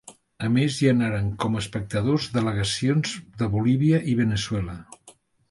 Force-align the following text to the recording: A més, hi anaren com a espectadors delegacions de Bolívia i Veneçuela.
A 0.45 0.47
més, 0.51 0.77
hi 0.77 0.87
anaren 0.91 1.27
com 1.43 1.57
a 1.57 1.61
espectadors 1.63 2.25
delegacions 2.39 3.13
de 3.43 3.51
Bolívia 3.59 4.01
i 4.15 4.19
Veneçuela. 4.25 4.77